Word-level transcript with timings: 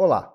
Olá, 0.00 0.32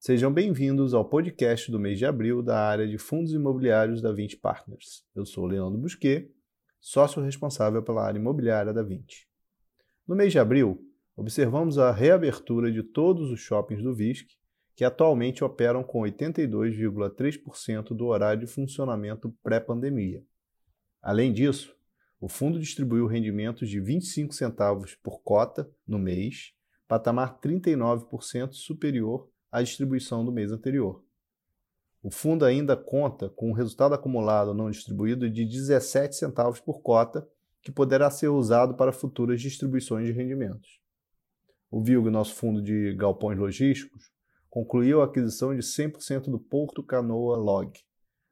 sejam 0.00 0.32
bem-vindos 0.32 0.94
ao 0.94 1.04
podcast 1.04 1.70
do 1.70 1.78
mês 1.78 1.98
de 1.98 2.06
abril 2.06 2.42
da 2.42 2.58
área 2.58 2.88
de 2.88 2.96
fundos 2.96 3.34
imobiliários 3.34 4.00
da 4.00 4.10
20 4.10 4.38
Partners. 4.38 5.04
Eu 5.14 5.26
sou 5.26 5.44
Leandro 5.44 5.78
Busquet, 5.78 6.32
sócio 6.80 7.22
responsável 7.22 7.82
pela 7.82 8.02
área 8.02 8.18
imobiliária 8.18 8.72
da 8.72 8.82
20. 8.82 9.28
No 10.08 10.16
mês 10.16 10.32
de 10.32 10.38
abril, 10.38 10.90
observamos 11.14 11.76
a 11.76 11.92
reabertura 11.92 12.72
de 12.72 12.82
todos 12.82 13.30
os 13.30 13.40
shoppings 13.40 13.82
do 13.82 13.94
VISC, 13.94 14.26
que 14.74 14.86
atualmente 14.86 15.44
operam 15.44 15.84
com 15.84 16.00
82,3% 16.00 17.88
do 17.88 18.06
horário 18.06 18.40
de 18.40 18.46
funcionamento 18.46 19.36
pré-pandemia. 19.42 20.24
Além 21.02 21.30
disso, 21.30 21.76
o 22.18 22.26
fundo 22.26 22.58
distribuiu 22.58 23.06
rendimentos 23.06 23.68
de 23.68 23.78
25 23.80 24.32
centavos 24.32 24.94
por 24.94 25.20
cota 25.20 25.70
no 25.86 25.98
mês 25.98 26.54
patamar 26.86 27.38
39% 27.40 28.52
superior 28.52 29.28
à 29.50 29.62
distribuição 29.62 30.24
do 30.24 30.32
mês 30.32 30.52
anterior. 30.52 31.02
O 32.02 32.10
fundo 32.10 32.44
ainda 32.44 32.76
conta 32.76 33.30
com 33.30 33.48
um 33.48 33.54
resultado 33.54 33.94
acumulado 33.94 34.52
não 34.52 34.70
distribuído 34.70 35.30
de 35.30 35.44
17 35.44 36.14
centavos 36.14 36.60
por 36.60 36.82
cota, 36.82 37.26
que 37.62 37.72
poderá 37.72 38.10
ser 38.10 38.28
usado 38.28 38.74
para 38.74 38.92
futuras 38.92 39.40
distribuições 39.40 40.06
de 40.06 40.12
rendimentos. 40.12 40.80
O 41.70 41.82
VILG, 41.82 42.10
nosso 42.10 42.34
fundo 42.34 42.60
de 42.60 42.94
galpões 42.94 43.38
logísticos, 43.38 44.12
concluiu 44.50 45.00
a 45.00 45.06
aquisição 45.06 45.54
de 45.54 45.62
100% 45.62 46.30
do 46.30 46.38
Porto 46.38 46.82
Canoa 46.82 47.36
Log, 47.38 47.72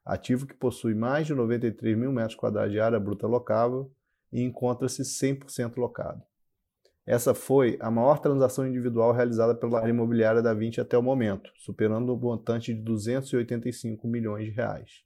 ativo 0.04 0.46
que 0.46 0.54
possui 0.54 0.94
mais 0.94 1.26
de 1.26 1.34
93 1.34 1.96
mil 1.96 2.12
metros 2.12 2.34
quadrados 2.34 2.72
de 2.72 2.78
área 2.78 3.00
bruta 3.00 3.26
locável 3.26 3.90
e 4.30 4.42
encontra-se 4.42 5.02
100% 5.02 5.76
locado. 5.78 6.22
Essa 7.04 7.34
foi 7.34 7.76
a 7.80 7.90
maior 7.90 8.20
transação 8.20 8.66
individual 8.66 9.12
realizada 9.12 9.54
pela 9.54 9.80
área 9.80 9.90
imobiliária 9.90 10.40
da 10.40 10.54
20 10.54 10.80
até 10.80 10.96
o 10.96 11.02
momento, 11.02 11.50
superando 11.56 12.14
o 12.14 12.16
montante 12.16 12.72
de 12.72 12.80
285 12.80 14.06
milhões 14.06 14.44
de 14.46 14.52
reais. 14.52 15.02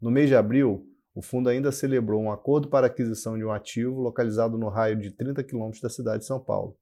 No 0.00 0.10
mês 0.10 0.28
de 0.28 0.36
abril, 0.36 0.86
o 1.12 1.20
fundo 1.20 1.48
ainda 1.48 1.72
celebrou 1.72 2.22
um 2.22 2.30
acordo 2.30 2.68
para 2.68 2.86
aquisição 2.86 3.36
de 3.36 3.44
um 3.44 3.50
ativo 3.50 4.00
localizado 4.00 4.56
no 4.56 4.68
raio 4.68 4.96
de 4.96 5.10
30 5.10 5.42
quilômetros 5.42 5.82
da 5.82 5.90
cidade 5.90 6.20
de 6.20 6.26
São 6.26 6.38
Paulo. 6.38 6.78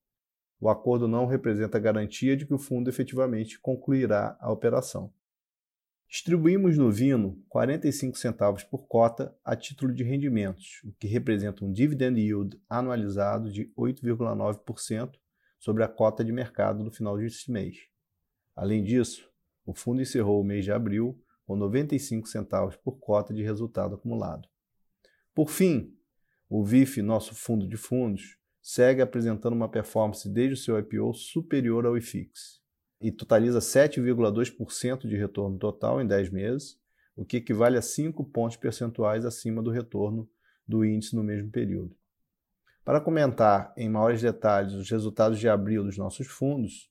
O 0.60 0.68
acordo 0.68 1.08
não 1.08 1.24
representa 1.24 1.78
garantia 1.78 2.36
de 2.36 2.44
que 2.44 2.52
o 2.52 2.58
fundo 2.58 2.90
efetivamente 2.90 3.58
concluirá 3.58 4.36
a 4.40 4.52
operação. 4.52 5.10
Distribuímos 6.10 6.78
no 6.78 6.90
Vino 6.90 7.38
45 7.50 8.16
centavos 8.16 8.64
por 8.64 8.86
cota 8.88 9.36
a 9.44 9.54
título 9.54 9.92
de 9.92 10.02
rendimentos, 10.02 10.80
o 10.82 10.92
que 10.94 11.06
representa 11.06 11.62
um 11.62 11.70
dividend 11.70 12.18
yield 12.18 12.58
anualizado 12.66 13.52
de 13.52 13.70
8,9% 13.76 15.12
sobre 15.58 15.84
a 15.84 15.88
cota 15.88 16.24
de 16.24 16.32
mercado 16.32 16.82
no 16.82 16.90
final 16.90 17.18
deste 17.18 17.52
mês. 17.52 17.76
Além 18.56 18.82
disso, 18.82 19.30
o 19.66 19.74
fundo 19.74 20.00
encerrou 20.00 20.40
o 20.40 20.44
mês 20.44 20.64
de 20.64 20.72
abril 20.72 21.22
com 21.46 21.54
95 21.54 22.26
centavos 22.26 22.74
por 22.74 22.98
cota 22.98 23.34
de 23.34 23.42
resultado 23.42 23.96
acumulado. 23.96 24.48
Por 25.34 25.50
fim, 25.50 25.94
o 26.48 26.64
VIF, 26.64 27.02
nosso 27.02 27.34
fundo 27.34 27.68
de 27.68 27.76
fundos, 27.76 28.38
segue 28.62 29.02
apresentando 29.02 29.52
uma 29.52 29.68
performance 29.68 30.26
desde 30.26 30.54
o 30.54 30.56
seu 30.56 30.78
IPO 30.78 31.12
superior 31.12 31.84
ao 31.84 31.98
IFIX 31.98 32.57
e 33.00 33.12
totaliza 33.12 33.58
7,2% 33.58 35.06
de 35.06 35.16
retorno 35.16 35.58
total 35.58 36.00
em 36.00 36.06
10 36.06 36.30
meses, 36.30 36.78
o 37.16 37.24
que 37.24 37.38
equivale 37.38 37.76
a 37.76 37.82
5 37.82 38.24
pontos 38.24 38.56
percentuais 38.56 39.24
acima 39.24 39.62
do 39.62 39.70
retorno 39.70 40.28
do 40.66 40.84
índice 40.84 41.16
no 41.16 41.22
mesmo 41.22 41.50
período. 41.50 41.96
Para 42.84 43.00
comentar 43.00 43.72
em 43.76 43.88
maiores 43.88 44.22
detalhes 44.22 44.72
os 44.72 44.90
resultados 44.90 45.38
de 45.38 45.48
abril 45.48 45.84
dos 45.84 45.98
nossos 45.98 46.26
fundos, 46.26 46.90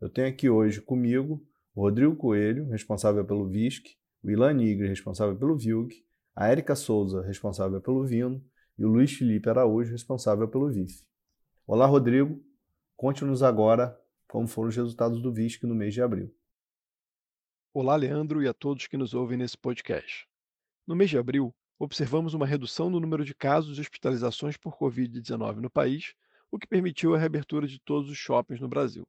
eu 0.00 0.08
tenho 0.08 0.28
aqui 0.28 0.48
hoje 0.48 0.80
comigo 0.80 1.44
o 1.74 1.82
Rodrigo 1.82 2.14
Coelho, 2.16 2.68
responsável 2.68 3.24
pelo 3.24 3.48
VISC, 3.48 3.96
o 4.22 4.30
Ilan 4.30 4.54
Nigre, 4.54 4.88
responsável 4.88 5.36
pelo 5.36 5.56
VILG, 5.56 6.04
a 6.34 6.48
Érica 6.48 6.74
Souza, 6.74 7.22
responsável 7.22 7.80
pelo 7.80 8.04
Vino, 8.04 8.44
e 8.78 8.84
o 8.84 8.88
Luiz 8.88 9.12
Felipe 9.12 9.48
Araújo, 9.48 9.90
responsável 9.90 10.46
pelo 10.48 10.70
VIF. 10.70 11.04
Olá, 11.66 11.84
Rodrigo. 11.84 12.40
Conte-nos 12.96 13.42
agora 13.42 13.98
como 14.28 14.46
foram 14.46 14.68
os 14.68 14.76
resultados 14.76 15.22
do 15.22 15.32
VISC 15.32 15.64
no 15.64 15.74
mês 15.74 15.94
de 15.94 16.02
abril. 16.02 16.32
Olá, 17.72 17.96
Leandro, 17.96 18.42
e 18.42 18.46
a 18.46 18.52
todos 18.52 18.86
que 18.86 18.96
nos 18.98 19.14
ouvem 19.14 19.38
nesse 19.38 19.56
podcast. 19.56 20.28
No 20.86 20.94
mês 20.94 21.08
de 21.08 21.16
abril, 21.16 21.54
observamos 21.78 22.34
uma 22.34 22.46
redução 22.46 22.90
no 22.90 23.00
número 23.00 23.24
de 23.24 23.34
casos 23.34 23.78
e 23.78 23.80
hospitalizações 23.80 24.56
por 24.58 24.76
Covid-19 24.76 25.56
no 25.56 25.70
país, 25.70 26.12
o 26.50 26.58
que 26.58 26.66
permitiu 26.66 27.14
a 27.14 27.18
reabertura 27.18 27.66
de 27.66 27.80
todos 27.80 28.10
os 28.10 28.18
shoppings 28.18 28.60
no 28.60 28.68
Brasil. 28.68 29.08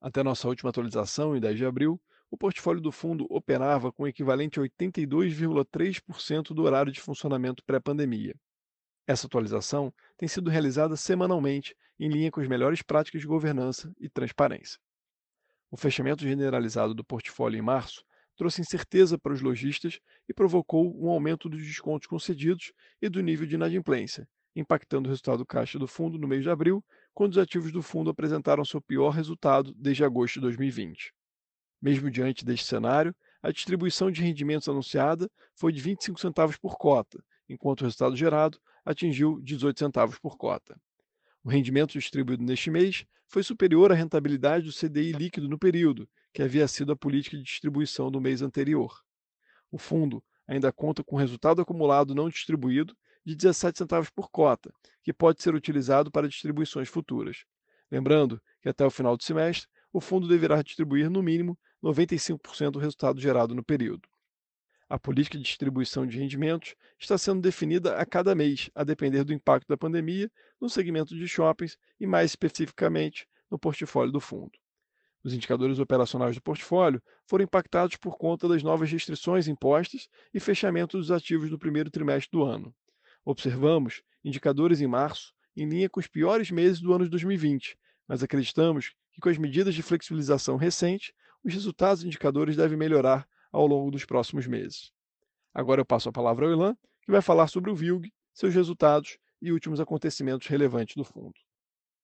Até 0.00 0.22
nossa 0.22 0.46
última 0.46 0.70
atualização, 0.70 1.34
em 1.34 1.40
10 1.40 1.56
de 1.56 1.64
abril, 1.64 2.00
o 2.30 2.36
portfólio 2.36 2.82
do 2.82 2.92
fundo 2.92 3.26
operava 3.30 3.90
com 3.90 4.02
o 4.02 4.08
equivalente 4.08 4.60
a 4.60 4.62
82,3% 4.62 6.52
do 6.52 6.62
horário 6.64 6.92
de 6.92 7.00
funcionamento 7.00 7.64
pré-pandemia. 7.64 8.34
Essa 9.08 9.26
atualização 9.26 9.90
tem 10.18 10.28
sido 10.28 10.50
realizada 10.50 10.94
semanalmente 10.94 11.74
em 11.98 12.10
linha 12.10 12.30
com 12.30 12.42
as 12.42 12.46
melhores 12.46 12.82
práticas 12.82 13.22
de 13.22 13.26
governança 13.26 13.90
e 13.98 14.06
transparência. 14.06 14.78
O 15.70 15.78
fechamento 15.78 16.24
generalizado 16.24 16.92
do 16.92 17.02
portfólio 17.02 17.58
em 17.58 17.62
março 17.62 18.04
trouxe 18.36 18.60
incerteza 18.60 19.18
para 19.18 19.32
os 19.32 19.40
lojistas 19.40 19.98
e 20.28 20.34
provocou 20.34 20.94
um 21.02 21.08
aumento 21.08 21.48
dos 21.48 21.62
descontos 21.62 22.06
concedidos 22.06 22.70
e 23.00 23.08
do 23.08 23.22
nível 23.22 23.46
de 23.46 23.54
inadimplência, 23.54 24.28
impactando 24.54 25.08
o 25.08 25.10
resultado 25.10 25.38
do 25.38 25.46
caixa 25.46 25.78
do 25.78 25.88
fundo 25.88 26.18
no 26.18 26.28
mês 26.28 26.42
de 26.42 26.50
abril, 26.50 26.84
quando 27.14 27.32
os 27.32 27.38
ativos 27.38 27.72
do 27.72 27.80
fundo 27.80 28.10
apresentaram 28.10 28.62
seu 28.62 28.80
pior 28.80 29.08
resultado 29.08 29.72
desde 29.74 30.04
agosto 30.04 30.34
de 30.34 30.40
2020. 30.42 31.14
Mesmo 31.80 32.10
diante 32.10 32.44
deste 32.44 32.66
cenário, 32.66 33.16
a 33.42 33.50
distribuição 33.50 34.10
de 34.10 34.20
rendimentos 34.20 34.68
anunciada 34.68 35.30
foi 35.54 35.72
de 35.72 35.80
25 35.80 36.20
centavos 36.20 36.58
por 36.58 36.76
cota, 36.76 37.18
enquanto 37.48 37.80
o 37.80 37.84
resultado 37.84 38.14
gerado 38.14 38.60
atingiu 38.88 39.38
18 39.42 39.78
centavos 39.78 40.18
por 40.18 40.38
cota. 40.38 40.80
O 41.44 41.50
rendimento 41.50 41.92
distribuído 41.92 42.42
neste 42.42 42.70
mês 42.70 43.04
foi 43.26 43.42
superior 43.42 43.92
à 43.92 43.94
rentabilidade 43.94 44.64
do 44.64 44.72
CDI 44.72 45.12
líquido 45.12 45.46
no 45.46 45.58
período, 45.58 46.08
que 46.32 46.42
havia 46.42 46.66
sido 46.66 46.90
a 46.90 46.96
política 46.96 47.36
de 47.36 47.42
distribuição 47.42 48.10
do 48.10 48.18
mês 48.18 48.40
anterior. 48.40 48.98
O 49.70 49.76
fundo 49.76 50.24
ainda 50.46 50.72
conta 50.72 51.04
com 51.04 51.16
resultado 51.16 51.60
acumulado 51.60 52.14
não 52.14 52.30
distribuído 52.30 52.96
de 53.26 53.36
17 53.36 53.76
centavos 53.76 54.08
por 54.08 54.30
cota, 54.30 54.72
que 55.02 55.12
pode 55.12 55.42
ser 55.42 55.54
utilizado 55.54 56.10
para 56.10 56.26
distribuições 56.26 56.88
futuras. 56.88 57.44
Lembrando 57.90 58.40
que 58.62 58.70
até 58.70 58.86
o 58.86 58.90
final 58.90 59.18
do 59.18 59.22
semestre, 59.22 59.68
o 59.92 60.00
fundo 60.00 60.26
deverá 60.26 60.62
distribuir 60.62 61.10
no 61.10 61.22
mínimo 61.22 61.58
95% 61.84 62.70
do 62.70 62.78
resultado 62.78 63.20
gerado 63.20 63.54
no 63.54 63.62
período. 63.62 64.08
A 64.90 64.98
política 64.98 65.36
de 65.36 65.44
distribuição 65.44 66.06
de 66.06 66.18
rendimentos 66.18 66.74
está 66.98 67.18
sendo 67.18 67.42
definida 67.42 67.96
a 67.96 68.06
cada 68.06 68.34
mês, 68.34 68.70
a 68.74 68.82
depender 68.84 69.22
do 69.22 69.34
impacto 69.34 69.68
da 69.68 69.76
pandemia 69.76 70.30
no 70.58 70.70
segmento 70.70 71.14
de 71.14 71.28
shoppings 71.28 71.76
e, 72.00 72.06
mais 72.06 72.30
especificamente, 72.30 73.28
no 73.50 73.58
portfólio 73.58 74.10
do 74.10 74.20
fundo. 74.20 74.52
Os 75.22 75.34
indicadores 75.34 75.78
operacionais 75.78 76.36
do 76.36 76.42
portfólio 76.42 77.02
foram 77.26 77.44
impactados 77.44 77.96
por 77.96 78.16
conta 78.16 78.48
das 78.48 78.62
novas 78.62 78.90
restrições 78.90 79.46
impostas 79.46 80.08
e 80.32 80.40
fechamento 80.40 80.96
dos 80.96 81.10
ativos 81.10 81.50
no 81.50 81.58
primeiro 81.58 81.90
trimestre 81.90 82.30
do 82.32 82.42
ano. 82.42 82.74
Observamos 83.26 84.02
indicadores 84.24 84.80
em 84.80 84.86
março 84.86 85.34
em 85.54 85.68
linha 85.68 85.90
com 85.90 86.00
os 86.00 86.06
piores 86.06 86.50
meses 86.50 86.80
do 86.80 86.94
ano 86.94 87.04
de 87.04 87.10
2020, 87.10 87.76
mas 88.06 88.22
acreditamos 88.22 88.94
que 89.12 89.20
com 89.20 89.28
as 89.28 89.36
medidas 89.36 89.74
de 89.74 89.82
flexibilização 89.82 90.56
recente, 90.56 91.12
os 91.44 91.52
resultados 91.52 92.00
dos 92.00 92.06
indicadores 92.06 92.56
devem 92.56 92.78
melhorar 92.78 93.28
ao 93.52 93.66
longo 93.66 93.90
dos 93.90 94.04
próximos 94.04 94.46
meses. 94.46 94.92
Agora 95.52 95.80
eu 95.80 95.86
passo 95.86 96.08
a 96.08 96.12
palavra 96.12 96.46
ao 96.46 96.52
Ilan, 96.52 96.76
que 97.02 97.10
vai 97.10 97.22
falar 97.22 97.48
sobre 97.48 97.70
o 97.70 97.74
VILG, 97.74 98.12
seus 98.34 98.54
resultados 98.54 99.18
e 99.40 99.50
últimos 99.52 99.80
acontecimentos 99.80 100.46
relevantes 100.46 100.94
do 100.94 101.04
fundo. 101.04 101.34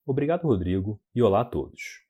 Obrigado, 0.07 0.43
Rodrigo, 0.43 1.01
e 1.15 1.23
olá 1.23 1.43
a 1.43 1.45
todos. 1.45 2.05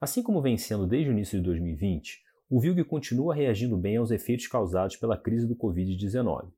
Assim 0.00 0.22
como 0.22 0.42
vem 0.42 0.56
sendo 0.56 0.86
desde 0.86 1.10
o 1.10 1.12
início 1.12 1.38
de 1.38 1.44
2020, 1.44 2.22
o 2.50 2.60
VILG 2.60 2.84
continua 2.84 3.34
reagindo 3.34 3.76
bem 3.76 3.96
aos 3.96 4.10
efeitos 4.10 4.46
causados 4.46 4.96
pela 4.96 5.16
crise 5.16 5.46
do 5.46 5.56
Covid-19, 5.56 6.52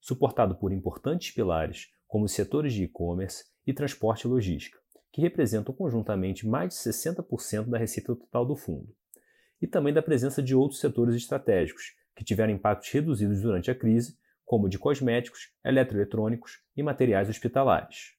suportado 0.00 0.54
por 0.54 0.72
importantes 0.72 1.32
pilares 1.32 1.88
como 2.06 2.24
os 2.24 2.32
setores 2.32 2.72
de 2.72 2.84
e-commerce 2.84 3.44
e 3.66 3.72
transporte 3.72 4.26
e 4.26 4.28
logística, 4.28 4.78
que 5.12 5.20
representam 5.20 5.74
conjuntamente 5.74 6.46
mais 6.46 6.70
de 6.70 6.76
60% 6.76 7.68
da 7.68 7.78
receita 7.78 8.14
total 8.14 8.46
do 8.46 8.56
fundo 8.56 8.94
e 9.62 9.66
também 9.68 9.94
da 9.94 10.02
presença 10.02 10.42
de 10.42 10.54
outros 10.54 10.80
setores 10.80 11.14
estratégicos, 11.14 11.94
que 12.16 12.24
tiveram 12.24 12.52
impactos 12.52 12.90
reduzidos 12.90 13.40
durante 13.40 13.70
a 13.70 13.74
crise, 13.74 14.18
como 14.44 14.68
de 14.68 14.78
cosméticos, 14.78 15.52
eletroeletrônicos 15.64 16.60
e 16.76 16.82
materiais 16.82 17.28
hospitalares. 17.28 18.16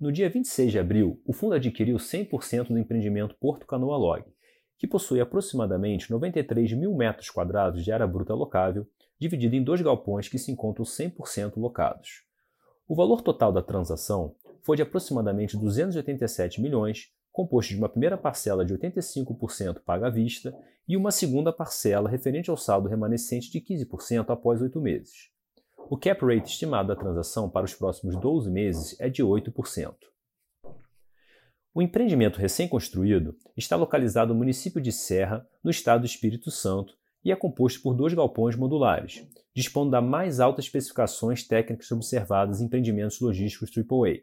No 0.00 0.10
dia 0.10 0.28
26 0.28 0.72
de 0.72 0.78
abril, 0.78 1.22
o 1.24 1.32
fundo 1.32 1.54
adquiriu 1.54 1.96
100% 1.96 2.68
do 2.68 2.78
empreendimento 2.78 3.36
Porto 3.38 3.66
Canoa 3.66 3.96
Log, 3.96 4.24
que 4.76 4.86
possui 4.88 5.20
aproximadamente 5.20 6.10
93 6.10 6.72
mil 6.72 6.92
metros 6.96 7.30
quadrados 7.30 7.84
de 7.84 7.92
área 7.92 8.06
bruta 8.06 8.34
locável, 8.34 8.84
dividido 9.20 9.54
em 9.54 9.62
dois 9.62 9.80
galpões 9.80 10.28
que 10.28 10.38
se 10.38 10.50
encontram 10.50 10.84
100% 10.84 11.56
locados. 11.56 12.24
O 12.88 12.96
valor 12.96 13.22
total 13.22 13.52
da 13.52 13.62
transação 13.62 14.34
foi 14.62 14.76
de 14.76 14.82
aproximadamente 14.82 15.56
287 15.56 16.60
milhões, 16.60 17.12
composto 17.32 17.72
de 17.72 17.78
uma 17.78 17.88
primeira 17.88 18.18
parcela 18.18 18.64
de 18.64 18.74
85% 18.74 19.80
paga 19.80 20.08
à 20.08 20.10
vista 20.10 20.54
e 20.86 20.96
uma 20.96 21.10
segunda 21.10 21.52
parcela 21.52 22.08
referente 22.08 22.50
ao 22.50 22.56
saldo 22.56 22.88
remanescente 22.88 23.50
de 23.50 23.60
15% 23.60 24.28
após 24.28 24.60
oito 24.60 24.80
meses. 24.80 25.30
O 25.88 25.96
cap 25.96 26.24
rate 26.24 26.50
estimado 26.50 26.88
da 26.88 26.96
transação 26.96 27.48
para 27.48 27.64
os 27.64 27.74
próximos 27.74 28.16
12 28.16 28.50
meses 28.50 29.00
é 29.00 29.08
de 29.08 29.22
8%. 29.22 29.94
O 31.74 31.80
empreendimento 31.80 32.38
recém-construído 32.38 33.34
está 33.56 33.76
localizado 33.76 34.34
no 34.34 34.38
município 34.38 34.80
de 34.80 34.92
Serra, 34.92 35.46
no 35.64 35.70
estado 35.70 36.00
do 36.00 36.06
Espírito 36.06 36.50
Santo, 36.50 36.94
e 37.24 37.32
é 37.32 37.36
composto 37.36 37.80
por 37.80 37.94
dois 37.94 38.12
galpões 38.12 38.56
modulares, 38.56 39.26
dispondo 39.54 39.90
das 39.90 40.04
mais 40.04 40.40
altas 40.40 40.66
especificações 40.66 41.46
técnicas 41.46 41.90
observadas 41.90 42.60
em 42.60 42.66
empreendimentos 42.66 43.20
logísticos 43.20 43.70
AAA. 43.74 44.20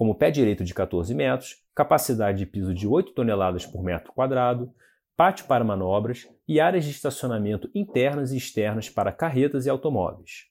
Como 0.00 0.14
pé 0.14 0.30
direito 0.30 0.64
de 0.64 0.72
14 0.72 1.14
metros, 1.14 1.62
capacidade 1.74 2.38
de 2.38 2.46
piso 2.46 2.72
de 2.72 2.88
8 2.88 3.12
toneladas 3.12 3.66
por 3.66 3.84
metro 3.84 4.14
quadrado, 4.14 4.72
pátio 5.14 5.44
para 5.44 5.62
manobras 5.62 6.26
e 6.48 6.58
áreas 6.58 6.86
de 6.86 6.90
estacionamento 6.90 7.70
internas 7.74 8.32
e 8.32 8.38
externas 8.38 8.88
para 8.88 9.12
carretas 9.12 9.66
e 9.66 9.68
automóveis. 9.68 10.46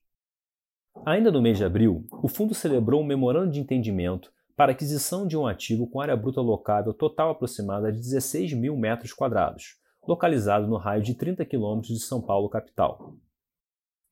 Ainda 1.04 1.31
no 1.31 1.42
mês 1.42 1.57
de 1.57 1.66
abril, 1.66 2.06
o 2.22 2.28
fundo 2.28 2.54
celebrou 2.54 3.01
um 3.01 3.04
memorando 3.04 3.51
de 3.51 3.60
entendimento 3.60 4.31
para 4.56 4.72
aquisição 4.72 5.25
de 5.25 5.36
um 5.36 5.48
ativo 5.48 5.88
com 5.88 6.00
área 6.00 6.16
bruta 6.16 6.42
locável 6.42 6.94
total 6.94 7.31
aproximada 7.31 7.92
de 7.92 7.98
16 7.98 8.54
mil 8.54 8.78
metros 8.78 9.13
quadrados, 9.13 9.80
localizado 10.07 10.68
no 10.68 10.78
raio 10.78 11.02
de 11.02 11.16
30 11.16 11.44
quilômetros 11.44 11.98
de 11.98 12.04
São 12.04 12.22
Paulo 12.22 12.50
capital. 12.50 13.16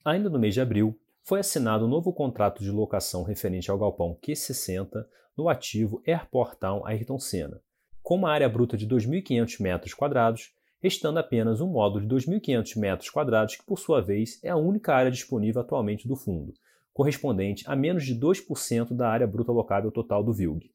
Ainda 0.03 0.31
no 0.31 0.39
mês 0.39 0.55
de 0.55 0.61
abril, 0.61 0.99
foi 1.23 1.41
assinado 1.41 1.85
um 1.85 1.89
novo 1.89 2.11
contrato 2.11 2.63
de 2.63 2.71
locação 2.71 3.21
referente 3.21 3.69
ao 3.69 3.77
galpão 3.77 4.17
Q60 4.19 5.05
no 5.37 5.47
ativo 5.47 6.01
Airport 6.07 6.57
Town 6.57 6.85
Ayrton 6.85 7.19
Senna, 7.19 7.61
com 8.01 8.15
uma 8.15 8.31
área 8.31 8.49
bruta 8.49 8.75
de 8.75 8.87
2.500 8.87 9.61
metros 9.61 9.93
quadrados, 9.93 10.53
restando 10.81 11.19
apenas 11.19 11.61
um 11.61 11.67
módulo 11.67 12.05
de 12.05 12.15
2.500 12.15 12.79
metros 12.79 13.09
quadrados 13.09 13.55
que, 13.55 13.65
por 13.65 13.77
sua 13.77 14.01
vez, 14.01 14.39
é 14.43 14.49
a 14.49 14.55
única 14.55 14.95
área 14.95 15.11
disponível 15.11 15.61
atualmente 15.61 16.07
do 16.07 16.15
fundo, 16.15 16.53
correspondente 16.93 17.63
a 17.67 17.75
menos 17.75 18.05
de 18.05 18.15
2% 18.15 18.95
da 18.95 19.09
área 19.09 19.27
bruta 19.27 19.51
locável 19.51 19.91
total 19.91 20.23
do 20.23 20.33
VILG. 20.33 20.71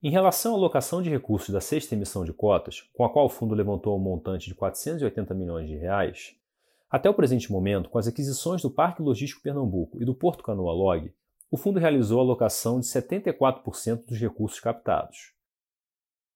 Em 0.00 0.10
relação 0.10 0.54
à 0.54 0.56
alocação 0.56 1.02
de 1.02 1.10
recursos 1.10 1.48
da 1.48 1.60
sexta 1.60 1.94
emissão 1.94 2.24
de 2.24 2.32
cotas, 2.32 2.82
com 2.94 3.04
a 3.04 3.10
qual 3.10 3.26
o 3.26 3.28
fundo 3.28 3.54
levantou 3.54 3.96
um 3.96 4.00
montante 4.00 4.46
de 4.46 4.54
480 4.54 5.34
milhões 5.34 5.66
de 5.66 5.74
reais, 5.74 6.36
até 6.88 7.10
o 7.10 7.14
presente 7.14 7.50
momento, 7.50 7.90
com 7.90 7.98
as 7.98 8.06
aquisições 8.06 8.62
do 8.62 8.70
Parque 8.70 9.02
Logístico 9.02 9.42
Pernambuco 9.42 10.00
e 10.00 10.04
do 10.04 10.14
Porto 10.14 10.44
Canoa 10.44 10.72
Log, 10.72 11.12
o 11.50 11.56
fundo 11.56 11.78
realizou 11.78 12.20
a 12.20 12.22
alocação 12.22 12.78
de 12.78 12.86
74% 12.86 14.04
dos 14.06 14.18
recursos 14.18 14.60
captados. 14.60 15.32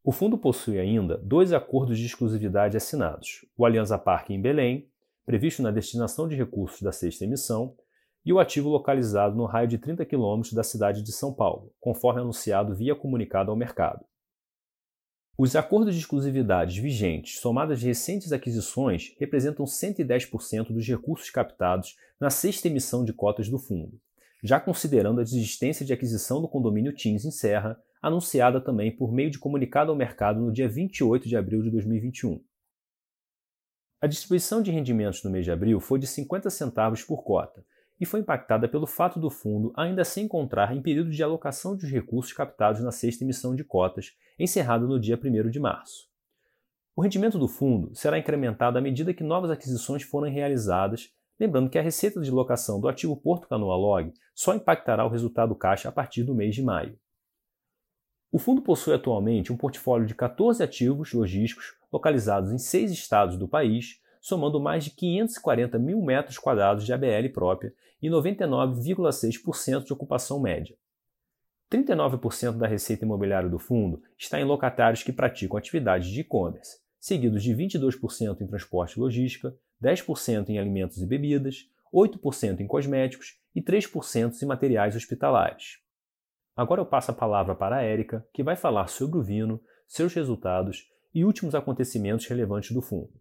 O 0.02 0.10
fundo 0.10 0.38
possui 0.38 0.78
ainda 0.78 1.18
dois 1.18 1.52
acordos 1.52 1.98
de 1.98 2.06
exclusividade 2.06 2.76
assinados: 2.76 3.44
o 3.56 3.66
Aliança 3.66 3.98
Parque 3.98 4.32
em 4.32 4.40
Belém, 4.40 4.88
previsto 5.26 5.62
na 5.62 5.70
destinação 5.70 6.26
de 6.26 6.34
recursos 6.34 6.80
da 6.80 6.92
sexta 6.92 7.24
emissão, 7.24 7.76
e 8.24 8.32
o 8.32 8.38
ativo 8.38 8.68
localizado 8.68 9.36
no 9.36 9.44
raio 9.44 9.68
de 9.68 9.78
30 9.78 10.04
quilômetros 10.06 10.54
da 10.54 10.62
cidade 10.62 11.02
de 11.02 11.12
São 11.12 11.32
Paulo, 11.34 11.72
conforme 11.78 12.20
anunciado 12.20 12.74
via 12.74 12.94
comunicado 12.94 13.50
ao 13.50 13.56
mercado. 13.56 14.04
Os 15.36 15.56
acordos 15.56 15.94
de 15.94 16.00
exclusividade 16.00 16.80
vigentes, 16.80 17.40
somados 17.40 17.80
de 17.80 17.86
recentes 17.86 18.32
aquisições, 18.32 19.14
representam 19.18 19.64
110% 19.64 20.72
dos 20.72 20.86
recursos 20.86 21.30
captados 21.30 21.96
na 22.20 22.30
sexta 22.30 22.68
emissão 22.68 23.04
de 23.04 23.12
cotas 23.12 23.48
do 23.48 23.58
fundo, 23.58 24.00
já 24.42 24.58
considerando 24.58 25.20
a 25.20 25.24
desistência 25.24 25.86
de 25.86 25.92
aquisição 25.92 26.40
do 26.40 26.48
condomínio 26.48 26.94
Teams 26.94 27.24
em 27.24 27.30
Serra, 27.30 27.80
anunciada 28.02 28.60
também 28.60 28.94
por 28.94 29.12
meio 29.12 29.30
de 29.30 29.38
comunicado 29.38 29.90
ao 29.90 29.96
mercado 29.96 30.40
no 30.40 30.52
dia 30.52 30.68
28 30.68 31.28
de 31.28 31.36
abril 31.36 31.62
de 31.62 31.70
2021. 31.70 32.42
A 34.00 34.08
distribuição 34.08 34.60
de 34.60 34.72
rendimentos 34.72 35.22
no 35.22 35.30
mês 35.30 35.44
de 35.44 35.52
abril 35.52 35.78
foi 35.78 36.00
de 36.00 36.08
50 36.08 36.50
centavos 36.50 37.04
por 37.04 37.22
cota, 37.22 37.64
e 38.00 38.04
foi 38.04 38.18
impactada 38.18 38.68
pelo 38.68 38.84
fato 38.84 39.20
do 39.20 39.30
fundo 39.30 39.72
ainda 39.76 40.04
se 40.04 40.20
encontrar 40.20 40.74
em 40.74 40.82
período 40.82 41.10
de 41.10 41.22
alocação 41.22 41.76
dos 41.76 41.88
recursos 41.88 42.32
captados 42.32 42.82
na 42.82 42.90
sexta 42.90 43.22
emissão 43.22 43.54
de 43.54 43.62
cotas, 43.62 44.10
encerrada 44.36 44.84
no 44.84 44.98
dia 44.98 45.16
1 45.16 45.48
de 45.48 45.60
março. 45.60 46.08
O 46.96 47.00
rendimento 47.00 47.38
do 47.38 47.46
fundo 47.46 47.94
será 47.94 48.18
incrementado 48.18 48.76
à 48.76 48.80
medida 48.80 49.14
que 49.14 49.22
novas 49.22 49.52
aquisições 49.52 50.02
forem 50.02 50.32
realizadas, 50.32 51.10
lembrando 51.42 51.68
que 51.68 51.78
a 51.78 51.82
receita 51.82 52.20
de 52.20 52.30
locação 52.30 52.80
do 52.80 52.88
ativo 52.88 53.16
Porto 53.16 53.48
Canoa 53.48 53.74
Log 53.74 54.12
só 54.32 54.54
impactará 54.54 55.04
o 55.04 55.08
resultado 55.08 55.56
caixa 55.56 55.88
a 55.88 55.92
partir 55.92 56.22
do 56.22 56.34
mês 56.34 56.54
de 56.54 56.62
maio. 56.62 56.96
O 58.30 58.38
fundo 58.38 58.62
possui 58.62 58.94
atualmente 58.94 59.52
um 59.52 59.56
portfólio 59.56 60.06
de 60.06 60.14
14 60.14 60.62
ativos 60.62 61.12
logísticos 61.12 61.74
localizados 61.92 62.52
em 62.52 62.58
seis 62.58 62.92
estados 62.92 63.36
do 63.36 63.48
país, 63.48 64.00
somando 64.20 64.60
mais 64.60 64.84
de 64.84 64.90
540 64.90 65.80
mil 65.80 66.00
metros 66.00 66.38
quadrados 66.38 66.86
de 66.86 66.92
ABL 66.92 67.28
própria 67.34 67.74
e 68.00 68.08
99,6% 68.08 69.84
de 69.84 69.92
ocupação 69.92 70.40
média. 70.40 70.76
39% 71.70 72.56
da 72.56 72.68
receita 72.68 73.04
imobiliária 73.04 73.48
do 73.48 73.58
fundo 73.58 74.00
está 74.16 74.40
em 74.40 74.44
locatários 74.44 75.02
que 75.02 75.12
praticam 75.12 75.56
atividades 75.58 76.08
de 76.08 76.20
e-commerce, 76.20 76.78
seguidos 77.00 77.42
de 77.42 77.52
22% 77.52 78.40
em 78.40 78.46
transporte 78.46 78.96
e 78.96 79.00
logística, 79.00 79.54
10% 79.82 80.48
em 80.48 80.58
alimentos 80.58 80.98
e 80.98 81.06
bebidas, 81.06 81.68
8% 81.92 82.60
em 82.60 82.66
cosméticos 82.66 83.38
e 83.54 83.60
3% 83.60 84.40
em 84.40 84.46
materiais 84.46 84.94
hospitalares. 84.94 85.78
Agora 86.56 86.80
eu 86.80 86.86
passo 86.86 87.10
a 87.10 87.14
palavra 87.14 87.54
para 87.54 87.76
a 87.76 87.82
Érica, 87.82 88.26
que 88.32 88.42
vai 88.42 88.56
falar 88.56 88.86
sobre 88.86 89.18
o 89.18 89.22
Vino, 89.22 89.60
seus 89.88 90.14
resultados 90.14 90.86
e 91.14 91.24
últimos 91.24 91.54
acontecimentos 91.54 92.26
relevantes 92.26 92.72
do 92.72 92.80
fundo. 92.80 93.12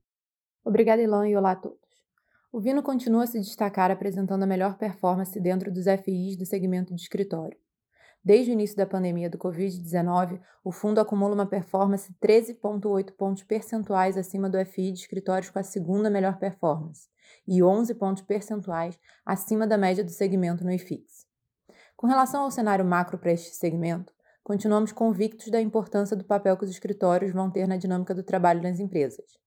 Obrigada, 0.64 1.02
Ilan, 1.02 1.28
e 1.28 1.36
olá 1.36 1.52
a 1.52 1.56
todos. 1.56 1.80
O 2.52 2.60
Vino 2.60 2.84
continua 2.84 3.24
a 3.24 3.28
se 3.28 3.40
destacar 3.40 3.90
apresentando 3.90 4.44
a 4.44 4.48
melhor 4.48 4.78
performance 4.78 5.40
dentro 5.40 5.72
dos 5.72 5.86
FIs 6.04 6.38
do 6.38 6.46
segmento 6.46 6.94
de 6.94 7.02
escritório. 7.02 7.58
Desde 8.24 8.52
o 8.52 8.54
início 8.54 8.78
da 8.78 8.86
pandemia 8.86 9.30
do 9.30 9.38
Covid-19, 9.38 10.40
o 10.64 10.72
fundo 10.72 11.00
acumula 11.00 11.34
uma 11.34 11.48
performance 11.48 12.14
13,8 12.22 13.14
pontos 13.14 13.44
percentuais 13.44 14.16
acima 14.16 14.48
do 14.48 14.64
FI 14.64 14.92
de 14.92 15.00
escritórios 15.00 15.50
com 15.50 15.58
a 15.58 15.64
segunda 15.64 16.10
melhor 16.10 16.38
performance 16.38 17.10
e 17.48 17.64
11 17.64 17.96
pontos 17.96 18.22
percentuais 18.22 19.00
acima 19.26 19.66
da 19.66 19.78
média 19.78 20.04
do 20.04 20.12
segmento 20.12 20.64
no 20.64 20.72
IFIX. 20.72 21.26
Com 21.98 22.06
relação 22.06 22.44
ao 22.44 22.52
cenário 22.52 22.86
macro 22.86 23.18
para 23.18 23.32
este 23.32 23.56
segmento, 23.56 24.14
continuamos 24.44 24.92
convictos 24.92 25.50
da 25.50 25.60
importância 25.60 26.16
do 26.16 26.24
papel 26.24 26.56
que 26.58 26.66
os 26.66 26.70
escritórios 26.70 27.32
vão 27.32 27.50
ter 27.50 27.68
na 27.68 27.78
dinâmica 27.78 28.14
do 28.14 28.24
trabalho 28.24 28.62
nas 28.62 28.80
empresas 28.80 29.42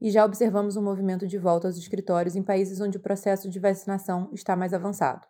e 0.00 0.10
já 0.10 0.24
observamos 0.24 0.76
um 0.76 0.82
movimento 0.82 1.26
de 1.26 1.36
volta 1.36 1.68
aos 1.68 1.76
escritórios 1.76 2.34
em 2.34 2.42
países 2.42 2.80
onde 2.80 2.96
o 2.96 3.00
processo 3.00 3.50
de 3.50 3.58
vacinação 3.58 4.30
está 4.32 4.56
mais 4.56 4.72
avançado. 4.72 5.26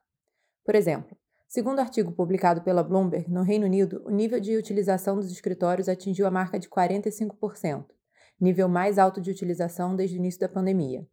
Por 0.65 0.75
exemplo, 0.75 1.17
segundo 1.51 1.81
artigo 1.81 2.13
publicado 2.13 2.63
pela 2.63 2.81
Bloomberg, 2.81 3.29
no 3.29 3.43
Reino 3.43 3.67
Unido, 3.67 4.01
o 4.07 4.11
nível 4.11 4.39
de 4.39 4.57
utilização 4.57 5.17
dos 5.17 5.33
escritórios 5.33 5.89
atingiu 5.89 6.25
a 6.25 6.31
marca 6.31 6.61
de 6.61 6.69
45%, 6.69 7.87
nível 8.41 8.69
mais 8.69 9.01
alto 9.01 9.21
de 9.21 9.33
utilização 9.33 9.97
desde 9.97 10.17
o 10.17 10.21
início 10.21 10.39
da 10.39 10.49
pandemia. 10.49 11.05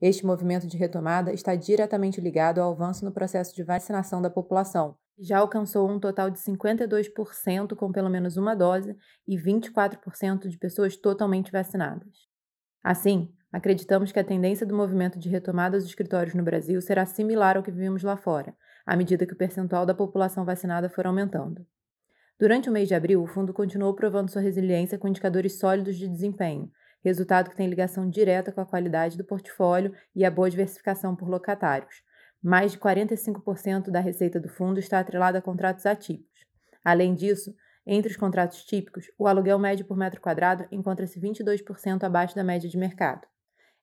Este 0.00 0.24
movimento 0.24 0.66
de 0.66 0.78
retomada 0.78 1.30
está 1.30 1.54
diretamente 1.54 2.22
ligado 2.22 2.58
ao 2.58 2.72
avanço 2.72 3.04
no 3.04 3.12
processo 3.12 3.54
de 3.54 3.62
vacinação 3.62 4.22
da 4.22 4.30
população, 4.30 4.96
que 5.14 5.22
já 5.22 5.38
alcançou 5.38 5.86
um 5.90 6.00
total 6.00 6.30
de 6.30 6.38
52% 6.38 7.76
com 7.76 7.92
pelo 7.92 8.08
menos 8.08 8.38
uma 8.38 8.56
dose 8.56 8.96
e 9.28 9.36
24% 9.36 10.48
de 10.48 10.56
pessoas 10.56 10.96
totalmente 10.96 11.52
vacinadas. 11.52 12.30
Assim, 12.82 13.30
acreditamos 13.52 14.10
que 14.10 14.18
a 14.18 14.24
tendência 14.24 14.64
do 14.64 14.74
movimento 14.74 15.18
de 15.18 15.28
retomada 15.28 15.76
dos 15.76 15.86
escritórios 15.86 16.34
no 16.34 16.42
Brasil 16.42 16.80
será 16.80 17.04
similar 17.04 17.58
ao 17.58 17.62
que 17.62 17.70
vimos 17.70 18.02
lá 18.02 18.16
fora, 18.16 18.56
à 18.86 18.96
medida 18.96 19.26
que 19.26 19.32
o 19.32 19.36
percentual 19.36 19.86
da 19.86 19.94
população 19.94 20.44
vacinada 20.44 20.88
for 20.88 21.06
aumentando. 21.06 21.66
Durante 22.38 22.68
o 22.68 22.72
mês 22.72 22.88
de 22.88 22.94
abril, 22.94 23.22
o 23.22 23.26
fundo 23.26 23.52
continuou 23.52 23.94
provando 23.94 24.30
sua 24.30 24.42
resiliência 24.42 24.98
com 24.98 25.08
indicadores 25.08 25.58
sólidos 25.58 25.96
de 25.96 26.08
desempenho, 26.08 26.70
resultado 27.04 27.50
que 27.50 27.56
tem 27.56 27.68
ligação 27.68 28.08
direta 28.08 28.50
com 28.50 28.60
a 28.60 28.66
qualidade 28.66 29.16
do 29.16 29.24
portfólio 29.24 29.94
e 30.14 30.24
a 30.24 30.30
boa 30.30 30.50
diversificação 30.50 31.14
por 31.14 31.28
locatários. 31.28 32.02
Mais 32.42 32.72
de 32.72 32.78
45% 32.78 33.90
da 33.90 34.00
receita 34.00 34.40
do 34.40 34.48
fundo 34.48 34.80
está 34.80 34.98
atrelada 34.98 35.38
a 35.38 35.42
contratos 35.42 35.86
atípicos. 35.86 36.44
Além 36.84 37.14
disso, 37.14 37.54
entre 37.86 38.10
os 38.10 38.16
contratos 38.16 38.64
típicos, 38.64 39.06
o 39.18 39.26
aluguel 39.26 39.58
médio 39.58 39.84
por 39.84 39.96
metro 39.96 40.20
quadrado 40.20 40.66
encontra-se 40.70 41.20
22% 41.20 42.02
abaixo 42.04 42.34
da 42.34 42.44
média 42.44 42.68
de 42.68 42.76
mercado. 42.76 43.26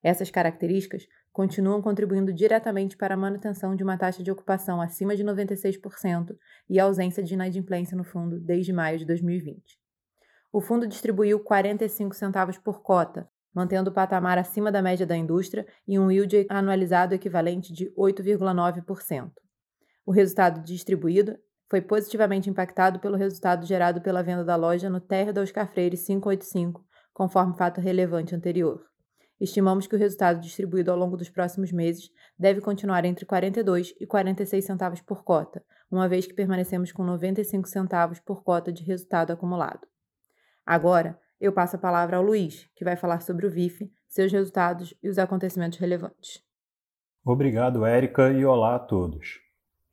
Essas 0.01 0.31
características 0.31 1.07
continuam 1.31 1.81
contribuindo 1.81 2.33
diretamente 2.33 2.98
para 2.98 3.13
a 3.13 3.17
manutenção 3.17 3.75
de 3.75 3.83
uma 3.83 3.98
taxa 3.98 4.24
de 4.24 4.31
ocupação 4.31 4.81
acima 4.81 5.15
de 5.15 5.24
96% 5.24 6.36
e 6.69 6.79
ausência 6.79 7.24
de 7.24 7.33
inadimplência 7.33 7.95
no 7.95 8.03
fundo 8.03 8.39
desde 8.39 8.74
maio 8.74 8.98
de 8.98 9.05
2020. 9.05 9.79
O 10.51 10.62
fundo 10.62 10.88
distribuiu 10.88 11.39
45 11.39 12.15
centavos 12.15 12.57
por 12.57 12.81
cota, 12.81 13.29
mantendo 13.53 13.91
o 13.91 13.93
patamar 13.93 14.38
acima 14.38 14.71
da 14.71 14.81
média 14.81 15.05
da 15.05 15.15
indústria 15.15 15.65
e 15.88 16.00
um 16.00 16.12
yield 16.12 16.45
anualizado 16.50 17.13
equivalente 17.13 17.71
de 17.71 17.93
8,9%. 17.95 19.31
O 20.05 20.12
resultado 20.12 20.63
distribuído 20.63 21.38
foi 21.69 21.81
positivamente 21.81 22.50
impactado 22.50 23.00
pelo 23.00 23.15
resultado 23.15 23.65
gerado 23.65 24.01
pela 24.01 24.24
venda 24.24 24.43
da 24.43 24.55
loja 24.55 24.89
no 24.89 25.00
térreo 25.00 25.33
da 25.33 25.41
Oscar 25.41 25.71
Freire 25.71 25.95
585, 25.95 26.83
conforme 27.13 27.55
fato 27.55 27.79
relevante 27.79 28.33
anterior. 28.33 28.88
Estimamos 29.39 29.88
que 29.88 29.96
o 29.96 30.00
resultado 30.00 30.39
distribuído 30.41 30.91
ao 30.91 30.98
longo 30.98 31.15
dos 31.15 31.29
próximos 31.29 31.72
meses 31.72 32.12
deve 32.38 32.60
continuar 32.60 33.05
entre 33.05 33.25
42 33.25 33.96
e 34.00 34.05
46 34.05 34.65
centavos 34.65 35.01
por 35.01 35.24
cota, 35.24 35.63
uma 35.89 36.10
vez 36.10 36.27
que 36.27 36.34
permanecemos 36.34 36.91
com 36.91 37.03
95 37.03 37.67
centavos 37.67 38.19
por 38.19 38.43
cota 38.43 38.72
de 38.72 38.84
resultado 38.84 39.31
acumulado. 39.31 39.88
Agora, 40.65 41.17
eu 41.39 41.53
passo 41.53 41.77
a 41.77 41.79
palavra 41.79 42.17
ao 42.17 42.24
Luiz, 42.24 42.69
que 42.75 42.84
vai 42.84 42.98
falar 42.98 43.22
sobre 43.22 43.46
o 43.48 43.50
VIF, 43.50 43.89
seus 44.08 44.31
resultados 44.31 44.93
e 45.01 45.08
os 45.08 45.17
acontecimentos 45.17 45.79
relevantes. 45.79 46.43
Obrigado, 47.24 47.86
Érica, 47.86 48.31
e 48.31 48.43
olá 48.43 48.75
a 48.75 48.79
todos. 48.79 49.39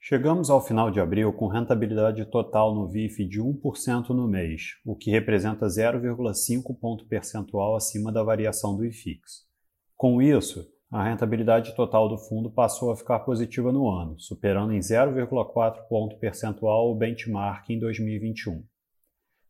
Chegamos 0.08 0.50
ao 0.50 0.64
final 0.64 0.88
de 0.88 1.00
abril 1.00 1.32
com 1.32 1.48
rentabilidade 1.48 2.25
total 2.26 2.72
no 2.72 2.86
VIF 2.86 3.26
de 3.26 3.42
1% 3.42 4.10
no 4.10 4.28
mês, 4.28 4.76
o 4.84 4.94
que 4.94 5.10
representa 5.10 5.66
0,5 5.66 6.78
ponto 6.78 7.04
percentual 7.08 7.75
acima 7.75 8.12
da 8.12 8.22
variação 8.22 8.76
do 8.76 8.84
IFIX. 8.84 9.20
Com 9.96 10.22
isso, 10.22 10.64
a 10.92 11.02
rentabilidade 11.02 11.75
total 11.75 12.08
do 12.08 12.18
fundo 12.18 12.48
passou 12.48 12.92
a 12.92 12.96
ficar 12.96 13.18
positiva 13.18 13.72
no 13.72 13.90
ano, 13.90 14.14
superando 14.16 14.72
em 14.72 14.78
0,4 14.78 15.88
ponto 15.88 16.16
percentual 16.20 16.92
o 16.92 16.94
benchmark 16.94 17.68
em 17.68 17.80
2021. 17.80 18.62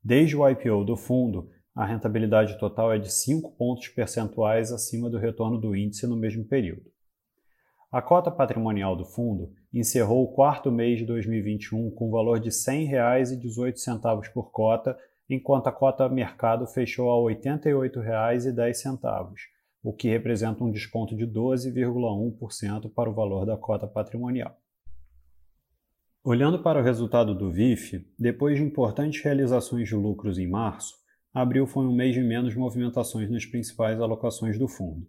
Desde 0.02 0.38
o 0.38 0.48
IPO 0.48 0.86
do 0.86 0.96
fundo, 0.96 1.50
a 1.74 1.84
rentabilidade 1.84 2.58
total 2.58 2.94
é 2.94 2.98
de 2.98 3.12
5 3.12 3.54
pontos 3.58 3.88
percentuais 3.88 4.72
acima 4.72 5.10
do 5.10 5.18
retorno 5.18 5.60
do 5.60 5.76
índice 5.76 6.06
no 6.06 6.16
mesmo 6.16 6.46
período. 6.46 6.96
A 7.92 8.02
cota 8.02 8.30
patrimonial 8.30 8.96
do 8.96 9.04
fundo 9.04 9.52
encerrou 9.78 10.24
o 10.24 10.28
quarto 10.28 10.72
mês 10.72 10.98
de 10.98 11.04
2021 11.04 11.90
com 11.90 12.10
valor 12.10 12.40
de 12.40 12.48
R$ 12.48 12.54
100,18 12.54 14.32
por 14.32 14.50
cota, 14.50 14.98
enquanto 15.28 15.66
a 15.66 15.72
cota 15.72 16.08
mercado 16.08 16.66
fechou 16.66 17.10
a 17.10 17.30
R$ 17.30 17.36
88,10, 17.36 19.36
o 19.82 19.92
que 19.92 20.08
representa 20.08 20.64
um 20.64 20.70
desconto 20.70 21.14
de 21.14 21.26
12,1% 21.26 22.90
para 22.92 23.10
o 23.10 23.14
valor 23.14 23.44
da 23.44 23.56
cota 23.56 23.86
patrimonial. 23.86 24.56
Olhando 26.24 26.60
para 26.60 26.80
o 26.80 26.82
resultado 26.82 27.34
do 27.34 27.52
VIF, 27.52 28.04
depois 28.18 28.56
de 28.56 28.64
importantes 28.64 29.22
realizações 29.22 29.88
de 29.88 29.94
lucros 29.94 30.38
em 30.38 30.48
março, 30.48 30.94
abril 31.32 31.66
foi 31.66 31.86
um 31.86 31.94
mês 31.94 32.14
de 32.14 32.20
menos 32.20 32.56
movimentações 32.56 33.30
nas 33.30 33.44
principais 33.44 34.00
alocações 34.00 34.58
do 34.58 34.66
fundo. 34.66 35.06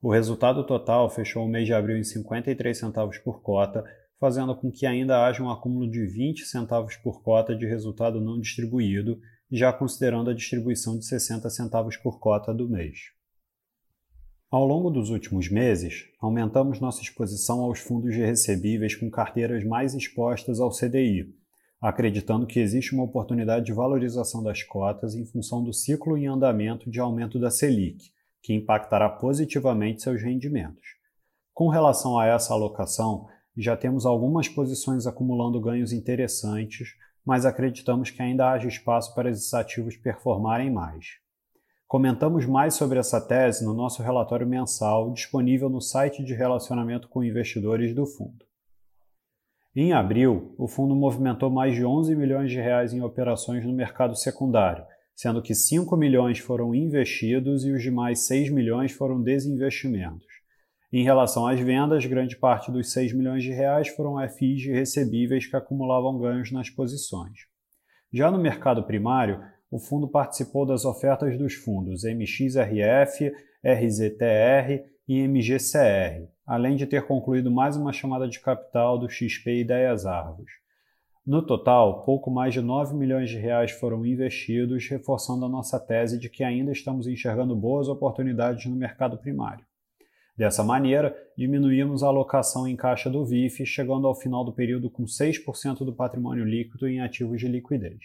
O 0.00 0.12
resultado 0.12 0.64
total 0.64 1.10
fechou 1.10 1.44
o 1.44 1.48
mês 1.48 1.66
de 1.66 1.74
abril 1.74 1.98
em 1.98 2.04
53 2.04 2.78
centavos 2.78 3.18
por 3.18 3.42
cota, 3.42 3.84
fazendo 4.20 4.54
com 4.54 4.70
que 4.70 4.86
ainda 4.86 5.24
haja 5.24 5.42
um 5.42 5.50
acúmulo 5.50 5.90
de 5.90 6.06
20 6.06 6.44
centavos 6.44 6.94
por 6.96 7.20
cota 7.20 7.54
de 7.54 7.66
resultado 7.66 8.20
não 8.20 8.40
distribuído, 8.40 9.20
já 9.50 9.72
considerando 9.72 10.30
a 10.30 10.34
distribuição 10.34 10.96
de 10.96 11.04
60 11.04 11.50
centavos 11.50 11.96
por 11.96 12.20
cota 12.20 12.54
do 12.54 12.68
mês. 12.68 13.10
Ao 14.48 14.64
longo 14.64 14.88
dos 14.88 15.10
últimos 15.10 15.50
meses, 15.50 16.04
aumentamos 16.20 16.80
nossa 16.80 17.02
exposição 17.02 17.60
aos 17.60 17.80
fundos 17.80 18.14
de 18.14 18.20
recebíveis 18.20 18.94
com 18.94 19.10
carteiras 19.10 19.64
mais 19.64 19.94
expostas 19.94 20.60
ao 20.60 20.70
CDI, 20.70 21.34
acreditando 21.80 22.46
que 22.46 22.60
existe 22.60 22.94
uma 22.94 23.04
oportunidade 23.04 23.66
de 23.66 23.72
valorização 23.72 24.44
das 24.44 24.62
cotas 24.62 25.14
em 25.14 25.26
função 25.26 25.62
do 25.62 25.72
ciclo 25.72 26.16
em 26.16 26.26
andamento 26.28 26.88
de 26.88 27.00
aumento 27.00 27.38
da 27.38 27.50
Selic, 27.50 28.12
que 28.48 28.54
impactará 28.54 29.10
positivamente 29.10 30.00
seus 30.00 30.22
rendimentos. 30.22 30.96
Com 31.52 31.68
relação 31.68 32.18
a 32.18 32.24
essa 32.24 32.54
alocação, 32.54 33.28
já 33.54 33.76
temos 33.76 34.06
algumas 34.06 34.48
posições 34.48 35.06
acumulando 35.06 35.60
ganhos 35.60 35.92
interessantes, 35.92 36.94
mas 37.26 37.44
acreditamos 37.44 38.10
que 38.10 38.22
ainda 38.22 38.50
haja 38.50 38.66
espaço 38.66 39.14
para 39.14 39.28
esses 39.28 39.52
ativos 39.52 39.98
performarem 39.98 40.70
mais. 40.70 41.18
Comentamos 41.86 42.46
mais 42.46 42.72
sobre 42.72 42.98
essa 42.98 43.20
tese 43.20 43.66
no 43.66 43.74
nosso 43.74 44.02
relatório 44.02 44.46
mensal 44.46 45.12
disponível 45.12 45.68
no 45.68 45.82
site 45.82 46.24
de 46.24 46.32
relacionamento 46.32 47.06
com 47.06 47.22
investidores 47.22 47.94
do 47.94 48.06
fundo. 48.06 48.46
Em 49.76 49.92
abril, 49.92 50.54
o 50.56 50.66
fundo 50.66 50.96
movimentou 50.96 51.50
mais 51.50 51.74
de 51.74 51.84
11 51.84 52.16
milhões 52.16 52.50
de 52.50 52.58
reais 52.58 52.94
em 52.94 53.02
operações 53.02 53.62
no 53.66 53.74
mercado 53.74 54.16
secundário, 54.16 54.86
sendo 55.18 55.42
que 55.42 55.52
5 55.52 55.96
milhões 55.96 56.38
foram 56.38 56.72
investidos 56.72 57.64
e 57.64 57.72
os 57.72 57.82
demais 57.82 58.20
6 58.20 58.50
milhões 58.50 58.92
foram 58.92 59.20
desinvestimentos. 59.20 60.28
Em 60.92 61.02
relação 61.02 61.44
às 61.44 61.58
vendas, 61.58 62.06
grande 62.06 62.36
parte 62.36 62.70
dos 62.70 62.92
6 62.92 63.12
milhões 63.14 63.42
de 63.42 63.50
reais 63.50 63.88
foram 63.88 64.16
FIs 64.28 64.60
de 64.60 64.70
recebíveis 64.70 65.44
que 65.44 65.56
acumulavam 65.56 66.20
ganhos 66.20 66.52
nas 66.52 66.70
posições. 66.70 67.36
Já 68.12 68.30
no 68.30 68.38
mercado 68.38 68.84
primário, 68.84 69.42
o 69.68 69.80
fundo 69.80 70.06
participou 70.06 70.64
das 70.64 70.84
ofertas 70.84 71.36
dos 71.36 71.52
fundos 71.52 72.04
MXRF, 72.04 73.32
RZTR 73.66 74.84
e 75.08 75.26
MGCR, 75.26 76.28
além 76.46 76.76
de 76.76 76.86
ter 76.86 77.04
concluído 77.08 77.50
mais 77.50 77.76
uma 77.76 77.92
chamada 77.92 78.28
de 78.28 78.38
capital 78.38 78.96
do 78.96 79.10
XP 79.10 79.62
Ideias 79.62 80.06
Argos. 80.06 80.67
No 81.28 81.42
total, 81.42 82.04
pouco 82.04 82.30
mais 82.30 82.54
de 82.54 82.62
9 82.62 82.96
milhões 82.96 83.28
de 83.28 83.36
reais 83.36 83.70
foram 83.72 84.06
investidos, 84.06 84.88
reforçando 84.88 85.44
a 85.44 85.48
nossa 85.48 85.78
tese 85.78 86.18
de 86.18 86.30
que 86.30 86.42
ainda 86.42 86.72
estamos 86.72 87.06
enxergando 87.06 87.54
boas 87.54 87.86
oportunidades 87.86 88.64
no 88.64 88.74
mercado 88.74 89.18
primário. 89.18 89.62
Dessa 90.34 90.64
maneira, 90.64 91.14
diminuímos 91.36 92.02
a 92.02 92.06
alocação 92.06 92.66
em 92.66 92.74
caixa 92.74 93.10
do 93.10 93.26
VIF, 93.26 93.66
chegando 93.66 94.06
ao 94.06 94.14
final 94.14 94.42
do 94.42 94.54
período 94.54 94.88
com 94.88 95.04
6% 95.04 95.84
do 95.84 95.94
patrimônio 95.94 96.46
líquido 96.46 96.88
em 96.88 97.02
ativos 97.02 97.38
de 97.38 97.46
liquidez. 97.46 97.98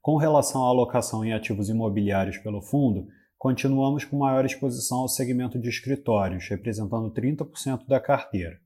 Com 0.00 0.14
relação 0.14 0.64
à 0.64 0.68
alocação 0.68 1.24
em 1.24 1.32
ativos 1.32 1.68
imobiliários 1.68 2.38
pelo 2.38 2.62
fundo, 2.62 3.08
continuamos 3.36 4.04
com 4.04 4.16
maior 4.16 4.44
exposição 4.44 4.98
ao 4.98 5.08
segmento 5.08 5.58
de 5.58 5.70
escritórios, 5.70 6.48
representando 6.48 7.10
30% 7.10 7.84
da 7.88 7.98
carteira. 7.98 8.62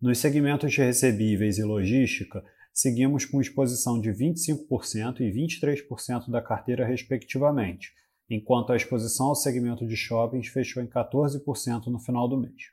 Nos 0.00 0.18
segmentos 0.18 0.72
de 0.72 0.80
recebíveis 0.80 1.58
e 1.58 1.64
logística, 1.64 2.44
seguimos 2.72 3.24
com 3.24 3.40
exposição 3.40 4.00
de 4.00 4.10
25% 4.10 5.18
e 5.18 5.32
23% 5.32 6.30
da 6.30 6.40
carteira, 6.40 6.86
respectivamente, 6.86 7.92
enquanto 8.30 8.72
a 8.72 8.76
exposição 8.76 9.26
ao 9.26 9.34
segmento 9.34 9.84
de 9.84 9.96
shoppings 9.96 10.46
fechou 10.46 10.80
em 10.80 10.86
14% 10.86 11.86
no 11.86 11.98
final 11.98 12.28
do 12.28 12.38
mês. 12.38 12.70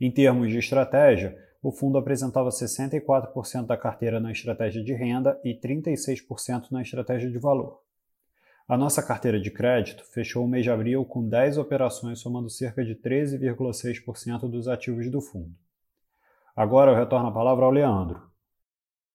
Em 0.00 0.10
termos 0.10 0.48
de 0.48 0.56
estratégia, 0.56 1.36
o 1.62 1.70
fundo 1.70 1.98
apresentava 1.98 2.48
64% 2.48 3.66
da 3.66 3.76
carteira 3.76 4.18
na 4.18 4.32
estratégia 4.32 4.82
de 4.82 4.94
renda 4.94 5.38
e 5.44 5.52
36% 5.52 6.70
na 6.70 6.80
estratégia 6.80 7.30
de 7.30 7.38
valor. 7.38 7.82
A 8.66 8.74
nossa 8.74 9.02
carteira 9.02 9.38
de 9.38 9.50
crédito 9.50 10.02
fechou 10.14 10.46
o 10.46 10.48
mês 10.48 10.64
de 10.64 10.70
abril 10.70 11.04
com 11.04 11.28
10 11.28 11.58
operações, 11.58 12.20
somando 12.20 12.48
cerca 12.48 12.82
de 12.82 12.94
13,6% 12.94 14.48
dos 14.48 14.66
ativos 14.66 15.10
do 15.10 15.20
fundo. 15.20 15.54
Agora 16.58 16.90
eu 16.90 16.96
retorno 16.96 17.28
a 17.28 17.32
palavra 17.32 17.66
ao 17.66 17.70
Leandro. 17.70 18.20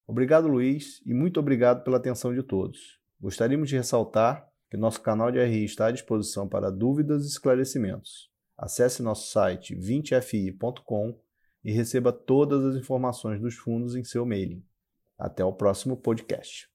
Obrigado, 0.08 0.48
Luiz, 0.48 1.02
e 1.06 1.14
muito 1.14 1.42
obrigado 1.42 1.84
pela 1.84 1.98
atenção 1.98 2.34
de 2.34 2.42
todos. 2.42 3.02
Gostaríamos 3.20 3.68
de 3.68 3.76
ressaltar 3.76 4.48
que 4.72 4.78
nosso 4.78 5.02
canal 5.02 5.30
de 5.30 5.44
RI 5.44 5.66
está 5.66 5.88
à 5.88 5.92
disposição 5.92 6.48
para 6.48 6.72
dúvidas 6.72 7.26
e 7.26 7.28
esclarecimentos. 7.28 8.32
Acesse 8.58 9.04
nosso 9.04 9.30
site 9.30 9.76
20fi.com 9.76 11.20
e 11.66 11.74
receba 11.74 12.14
todas 12.14 12.64
as 12.64 12.78
informações 12.78 13.42
dos 13.42 13.56
fundos 13.56 13.98
em 13.98 14.06
seu 14.06 14.26
mailing. 14.26 14.64
Até 15.20 15.44
o 15.44 15.52
próximo 15.52 15.98
podcast. 15.98 16.70